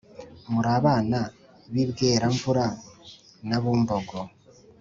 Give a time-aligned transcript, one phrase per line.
[0.51, 1.19] muri abana
[1.71, 2.65] b’i bweramvura
[3.47, 4.19] na bumbogo